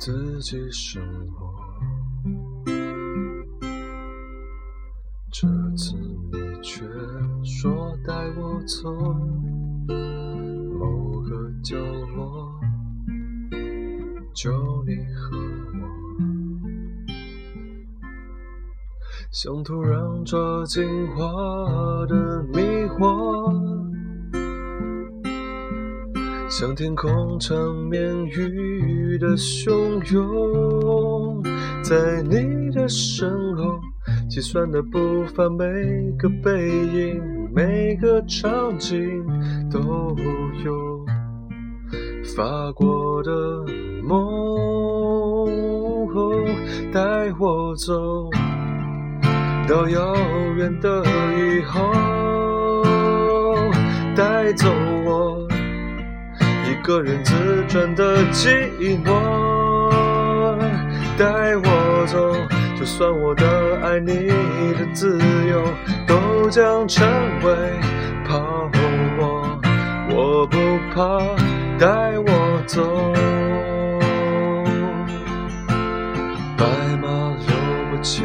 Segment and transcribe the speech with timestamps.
[0.00, 1.49] 自己生活。
[5.80, 5.96] 次
[6.30, 6.84] 你却
[7.42, 8.92] 说带我走
[10.78, 11.74] 某个角
[12.14, 12.60] 落，
[14.34, 14.50] 就
[14.86, 15.38] 你和
[15.80, 15.80] 我。
[19.30, 21.24] 像突然抓紧花
[22.06, 22.60] 的迷
[22.98, 23.50] 惑，
[26.50, 27.56] 像天空缠
[27.88, 31.42] 绵雨的汹涌，
[31.82, 33.80] 在你的身后，
[34.30, 35.64] 计算的步伐，每
[36.16, 37.20] 个背影，
[37.52, 39.26] 每个场景
[39.68, 40.16] 都
[40.64, 41.04] 有
[42.36, 43.32] 发过的
[44.04, 45.48] 梦，
[46.92, 47.00] 带
[47.40, 48.30] 我走。
[49.68, 50.14] 到遥
[50.56, 51.02] 远的
[51.36, 51.90] 以后，
[54.14, 54.68] 带走
[55.04, 55.44] 我
[56.68, 57.34] 一个人自
[57.66, 58.70] 转的寂
[59.04, 60.60] 寞，
[61.18, 62.32] 带我走，
[62.80, 63.44] 就算我的
[63.82, 64.28] 爱你
[64.72, 65.18] 的自
[65.50, 65.62] 由
[66.06, 67.06] 都将成
[67.44, 67.54] 为
[68.26, 68.40] 泡
[69.18, 69.60] 沫，
[70.08, 70.56] 我不
[70.94, 71.18] 怕，
[71.78, 73.12] 带我走。
[76.56, 76.64] 白
[77.02, 77.06] 马
[77.46, 77.54] 流
[77.90, 78.24] 不起。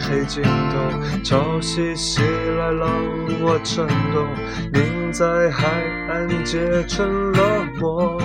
[0.00, 2.20] 黑尽头，潮汐袭
[2.58, 2.90] 来，浪
[3.40, 4.26] 花颤抖，
[4.70, 5.66] 凝在海
[6.10, 8.20] 岸结成了沫。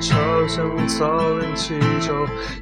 [0.00, 2.12] 蔷薇朝向草原祈求，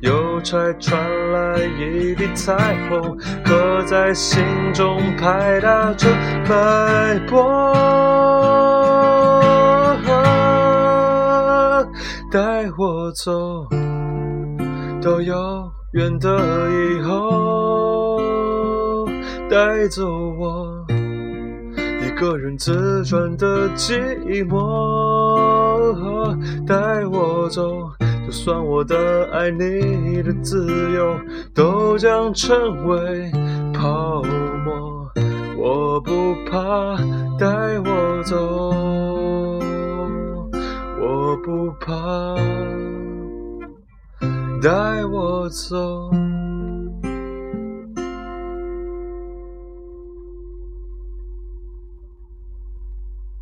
[0.01, 0.99] 邮差传
[1.33, 2.57] 来一地彩
[2.89, 4.43] 虹，刻在心
[4.75, 6.09] 中拍打着
[6.49, 7.73] 脉搏。
[12.31, 12.41] 带
[12.79, 13.67] 我走。
[15.03, 16.29] 到遥远的
[16.71, 18.19] 以后，
[19.51, 20.07] 带走
[20.39, 20.87] 我
[21.77, 25.12] 一个人自转的寂寞，
[26.67, 27.91] 带我走，
[28.27, 31.17] 就算我的爱你的自由
[31.55, 33.31] 都将成为
[33.73, 34.23] 泡
[34.65, 35.11] 沫，
[35.57, 36.97] 我不怕，
[37.39, 37.47] 带
[37.81, 38.37] 我走，
[41.01, 42.37] 我不怕。
[44.63, 46.11] 带我走。